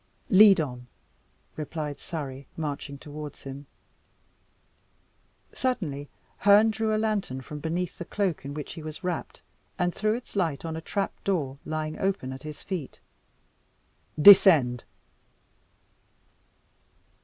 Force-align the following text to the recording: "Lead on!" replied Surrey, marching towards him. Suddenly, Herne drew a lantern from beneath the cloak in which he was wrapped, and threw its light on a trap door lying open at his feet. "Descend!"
"Lead 0.31 0.59
on!" 0.59 0.87
replied 1.55 1.99
Surrey, 1.99 2.47
marching 2.57 2.97
towards 2.97 3.43
him. 3.43 3.67
Suddenly, 5.53 6.09
Herne 6.37 6.71
drew 6.71 6.95
a 6.95 6.97
lantern 6.97 7.41
from 7.41 7.59
beneath 7.59 7.99
the 7.99 8.05
cloak 8.05 8.43
in 8.43 8.55
which 8.55 8.71
he 8.73 8.81
was 8.81 9.03
wrapped, 9.03 9.43
and 9.77 9.93
threw 9.93 10.15
its 10.15 10.35
light 10.35 10.65
on 10.65 10.75
a 10.75 10.81
trap 10.81 11.13
door 11.23 11.59
lying 11.65 11.99
open 11.99 12.33
at 12.33 12.41
his 12.41 12.63
feet. 12.63 12.99
"Descend!" 14.19 14.85